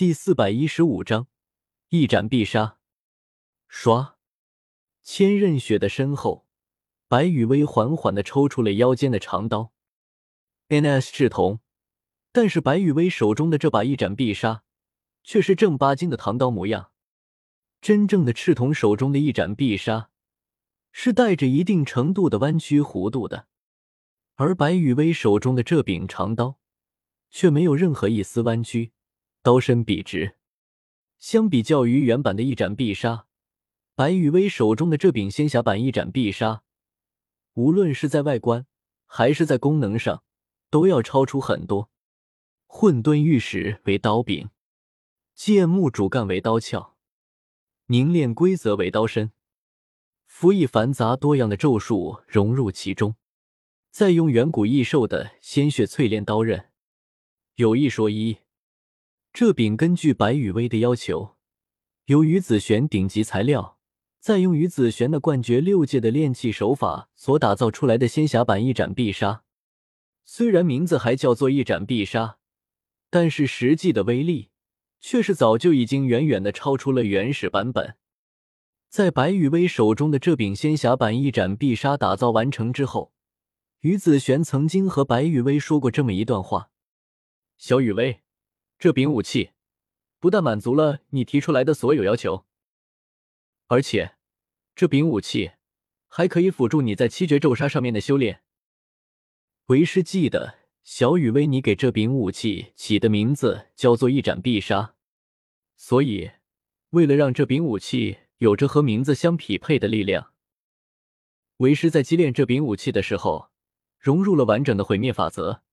[0.00, 1.26] 第四百一十五章
[1.90, 2.78] 一斩必杀。
[3.70, 4.14] 唰，
[5.02, 6.46] 千仞雪的身后，
[7.06, 9.74] 白羽薇缓缓的抽出了腰间的长刀。
[10.68, 11.12] N.S.
[11.12, 11.60] 赤铜，
[12.32, 14.62] 但是白羽薇手中的这把一斩必杀，
[15.22, 16.92] 却是正八经的唐刀模样。
[17.82, 20.08] 真正的赤铜手中的一斩必杀，
[20.92, 23.48] 是带着一定程度的弯曲弧度的，
[24.36, 26.58] 而白羽薇手中的这柄长刀，
[27.30, 28.92] 却没有任何一丝弯曲。
[29.42, 30.36] 刀身笔直，
[31.18, 33.26] 相比较于原版的一斩必杀，
[33.94, 36.62] 白羽薇手中的这柄仙侠版一斩必杀，
[37.54, 38.66] 无论是在外观
[39.06, 40.22] 还是在功能上，
[40.68, 41.90] 都要超出很多。
[42.66, 44.50] 混沌玉石为刀柄，
[45.34, 46.96] 剑木主干为刀鞘，
[47.86, 49.32] 凝练规则为刀身，
[50.26, 53.14] 辅以繁杂多样的咒术融入其中，
[53.90, 56.68] 再用远古异兽的鲜血淬炼刀刃。
[57.54, 58.36] 有一说一。
[59.32, 61.36] 这柄根据白羽薇的要求，
[62.06, 63.78] 由于子璇顶级材料，
[64.18, 69.44] 再用于子璇的冠绝六界的炼器手法所打造出来的仙侠版一斩必杀，
[70.24, 72.38] 虽然名字还叫做一斩必杀，
[73.08, 74.50] 但是实际的威力
[74.98, 77.96] 却是早就已经远远的超出了原始版本。
[78.88, 83.12] 在白羽薇手中的这柄仙侠版一斩必杀打造完成之后，
[83.82, 86.72] 于子璇曾经和白羽薇说过这么一段话
[87.56, 88.22] ：“小雨薇。”
[88.80, 89.50] 这柄武器
[90.20, 92.46] 不但满足了你提出来的所有要求，
[93.66, 94.16] 而且
[94.74, 95.52] 这柄武器
[96.08, 98.42] 还可以辅助你在七绝咒杀上面的修炼。
[99.66, 104.94] 为师记得小雨薇你给这柄武器起的名字叫做一斩必杀，
[105.76, 106.30] 所以
[106.88, 110.32] 为了让这柄武器有着和名字相匹配的力量，
[111.58, 113.50] 为师在击炼这柄武器的时候
[113.98, 115.64] 融入了完整的毁灭法则。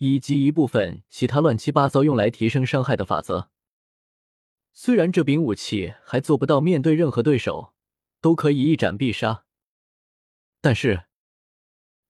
[0.00, 3.50] 以及一部分其他乱七八糟用来提升伤害的法则。
[4.72, 7.74] 虽然这柄武器还做不到面对任何对手
[8.22, 9.44] 都可以一斩必杀，
[10.62, 11.04] 但是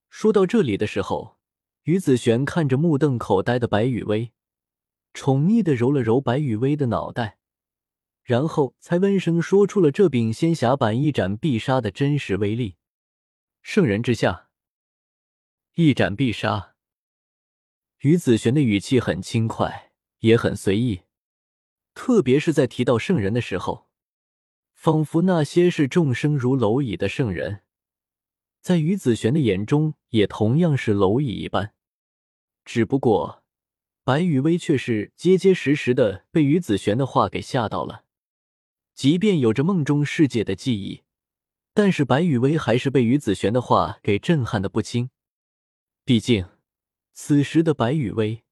[0.08, 1.36] 说到这里的时候，
[1.82, 4.30] 于子璇看着目瞪口呆的白羽薇，
[5.12, 7.38] 宠溺的揉了揉白羽薇的脑袋，
[8.22, 12.76] 然后才温声说出了这柄仙侠版一斩必杀的真实威力：
[13.62, 14.48] 圣人之下，
[15.74, 16.69] 一斩必杀。
[18.00, 21.02] 于子璇的语气很轻快，也很随意，
[21.92, 23.90] 特别是在提到圣人的时候，
[24.72, 27.62] 仿佛那些是众生如蝼蚁的圣人，
[28.62, 31.74] 在于子璇的眼中也同样是蝼蚁一般。
[32.64, 33.44] 只不过，
[34.02, 38.06] 白雨薇却是结结实实的被于子璇的话给吓到了。
[38.94, 41.02] 即便有着梦中世界的记忆，
[41.74, 45.10] 但是白雨薇还是被于子璇的话给震撼的不轻。
[46.06, 46.46] 毕竟。
[47.22, 48.44] 此时的白羽薇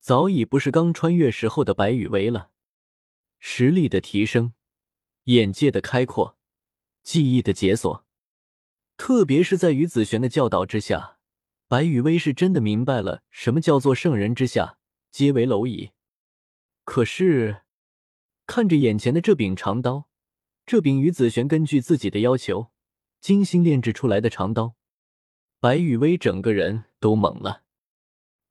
[0.00, 2.50] 早已不是刚穿越时候的白羽薇了，
[3.38, 4.52] 实力的提升，
[5.26, 6.36] 眼界的开阔，
[7.04, 8.04] 记忆的解锁，
[8.96, 11.18] 特别是在于子璇的教导之下，
[11.68, 14.76] 白羽薇是真的明白了什么叫做圣人之下
[15.12, 15.92] 皆为蝼蚁。
[16.82, 17.62] 可是，
[18.44, 20.08] 看着眼前的这柄长刀，
[20.66, 22.72] 这柄于子璇根据自己的要求
[23.20, 24.74] 精心炼制出来的长刀，
[25.60, 27.62] 白羽薇整个人都懵了。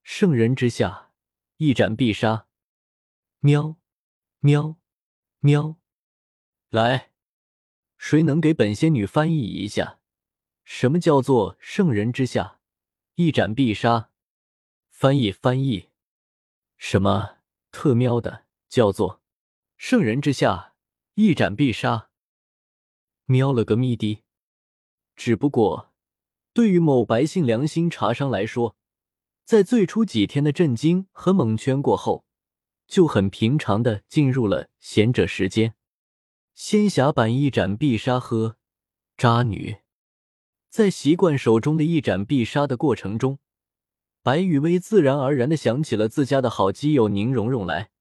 [0.06, 1.12] 圣人之下，
[1.58, 2.48] 一斩必杀。
[3.40, 3.78] 喵，
[4.40, 4.76] 喵，
[5.40, 5.78] 喵！
[6.70, 7.12] 来，
[7.98, 10.00] 谁能给本仙女翻译一下，
[10.64, 12.60] 什么叫做圣人之下，
[13.16, 14.12] 一斩必杀？
[14.92, 15.90] 翻译翻译。
[16.78, 17.40] 什么
[17.72, 19.24] 特喵的叫做
[19.76, 20.76] 圣人之下，
[21.16, 22.12] 一斩必杀？
[23.26, 24.24] 喵了个咪的！
[25.16, 25.92] 只不过，
[26.54, 28.78] 对于某白姓良心茶商来说。
[29.46, 32.26] 在最初几天的震惊和蒙圈过后，
[32.88, 35.76] 就很平常的进入了贤者时间。
[36.56, 38.58] 仙侠版一斩必杀，呵，
[39.16, 39.76] 渣女！
[40.72, 43.38] 在习惯手中的一斩必杀的过程中，
[44.24, 47.92] 白雨薇自然而然的想起了自家的好基友宁荣荣来。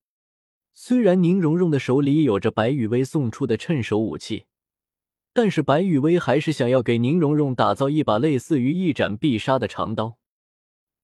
[0.73, 4.47] 虽然宁荣荣的手里有着白雨薇送出的趁手武器，
[5.35, 10.17] 但是白雨薇还是想要给宁荣荣打造一把类似于一斩必杀的长刀。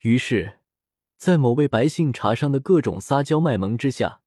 [0.01, 0.61] 于是，
[1.19, 4.23] 在某位白姓茶商的各种撒娇卖萌之下，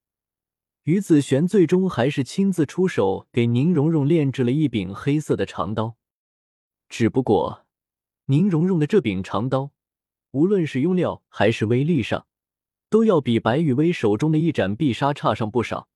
[0.84, 5.96] 于子璇最终还是亲自出手给宁荣荣炼制了一柄黑色的长刀。
[6.90, 7.66] 只不过，
[8.25, 9.72] 宁荣荣的这柄长刀，
[10.30, 12.28] 无论是用料还是威力上，
[12.88, 15.88] 都要比白羽薇手中的一斩必杀差上不少。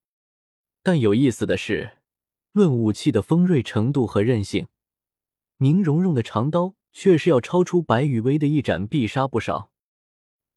[0.81, 1.99] 但有意思的是，
[2.51, 4.67] 论武器的锋锐程度和韧性，
[5.57, 6.73] 宁荣荣的长刀。
[6.99, 9.71] 却是要超出白羽薇的一斩必杀不少。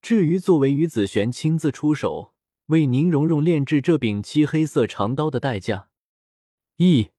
[0.01, 2.33] 至于作为于子璇亲自出手
[2.69, 5.91] 为宁荣荣炼制这柄漆黑色长刀的代价。
[6.77, 7.11] 一，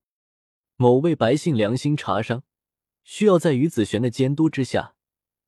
[0.75, 2.41] 某位白姓良心茶商
[3.03, 4.95] 需要在于子璇的监督之下，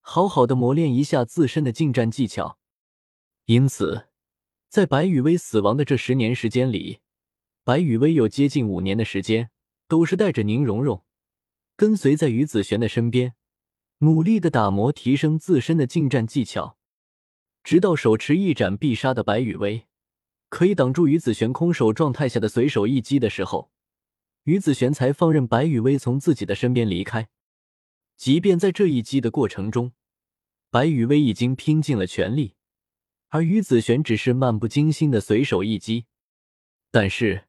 [0.02, 2.60] 好好的磨练一下自身的近战技巧。
[3.46, 4.10] 因此，
[4.70, 7.00] 在白羽薇死亡的这十年时间里，
[7.64, 9.50] 白羽薇有接近五年的时间
[9.88, 11.04] 都是带着宁荣荣
[11.76, 13.34] 跟随在于子璇的身边，
[14.04, 16.78] 努力的打磨提升自身的近战技巧，
[17.64, 19.88] 直到手持一斩必杀的白羽薇。
[20.50, 23.72] 可以挡住于子璇空手状态下的随手一击的时候，
[24.44, 27.30] 于子璇才放任白羽薇从自己的身边离开。
[28.18, 29.94] 即便在这一击的过程中，
[30.70, 32.56] 白羽薇已经拼尽了全力，
[33.30, 36.08] 而于子璇只是漫不经心的随手一击，
[36.92, 37.46] 但是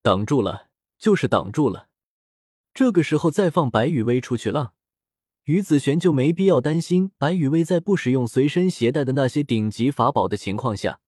[0.00, 1.90] 挡住了就是挡住了。
[2.72, 4.72] 这个时候再放白羽薇出去浪，
[5.46, 11.00] 于子璇就没必要担心白羽薇在不使用随身携带的那些顶级法宝的情况下。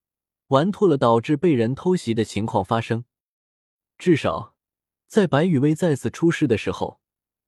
[0.49, 3.05] 玩脱了，导致被人偷袭的情况发生。
[3.99, 4.55] 至少，
[5.07, 7.01] 在白羽薇再次出事的时候，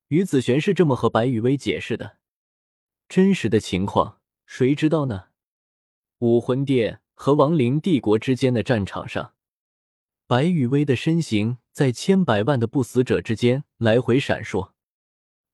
[0.09, 2.17] 于子璇是这么和白羽薇解释的。
[3.09, 5.29] 真实的情况，谁知道呢？
[6.19, 9.33] 武魂殿和亡灵帝国之间的战场上，
[10.27, 14.73] 白羽薇的身形在千百万的不死者之间来回闪烁，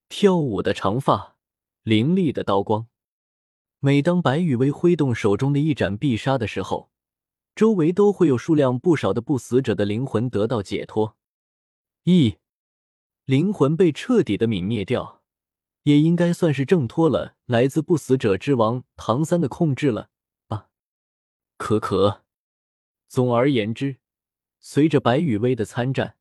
[0.09, 1.36] 跳舞的长发，
[1.83, 2.88] 凌厉的刀光。
[3.80, 6.92] 每当白羽薇挥动手中的一斩必杀的时候，
[7.56, 11.15] 周围都会有数量不少的不死者的灵魂得到解脱，
[12.04, 12.38] 一
[13.25, 15.21] 灵魂被彻底的泯灭掉，
[15.83, 20.09] 也应该算是挣脱了来自不死者之王唐三的控制了
[20.48, 20.69] 吧？
[21.57, 22.24] 可可。
[23.07, 23.98] 总而言之，
[24.59, 26.17] 随着白羽薇的参战，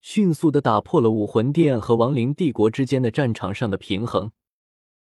[0.00, 4.32] 迅速的打破了武魂殿和亡灵帝国之间的战场上的平衡，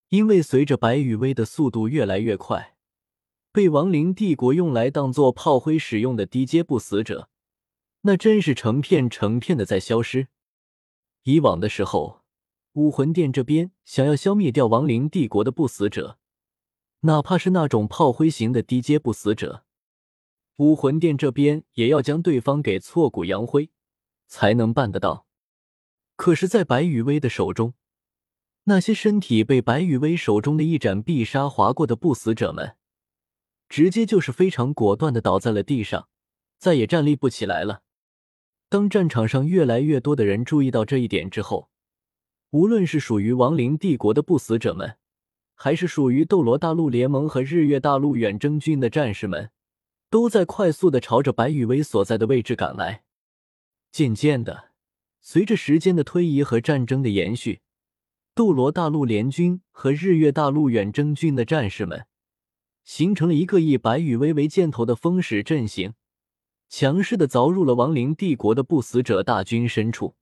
[0.10, 2.76] 因为随着白羽薇的速度越来越快。
[3.52, 7.30] 被亡灵帝国用来当做炮灰使用的低阶不死者，
[8.02, 10.28] 那真是成片成片的在消失。
[11.24, 12.22] 以往的时候，
[12.74, 16.18] 武魂殿这边想要消灭掉亡灵帝国的不死者，
[17.02, 19.64] 哪怕是那种炮灰型的低阶不死者，
[20.58, 23.70] 武魂殿这边也要将对方给挫骨扬灰，
[24.28, 25.26] 才能办得到。
[26.16, 27.74] 可是，在白羽薇的手中，
[28.66, 32.76] 那些身体被白羽薇手中的一斩必杀划过的不死者们。
[33.68, 36.08] 直接就是非常果断的倒在了地上，
[36.58, 37.82] 再也站立不起来了。
[38.70, 41.70] 当战场上越来越多的人注意到这一点之后，
[42.52, 44.98] 无论是属于亡灵帝国的不死者们，
[45.56, 49.52] 还是属于斗罗大陆联盟和日月大陆远征军的战士们，
[50.10, 53.05] 都在快速的朝着白羽薇所在的位置赶来。
[53.96, 54.72] 渐渐的，
[55.22, 57.62] 随着时间的推移和战争的延续，
[58.34, 62.06] 斗罗大陆联军和日月大陆远征军的战士们。
[62.84, 65.94] 形成了一个以白羽威为箭头的风使阵型，
[66.68, 70.18] 强势的凿入了亡灵帝国的不死者大军深处。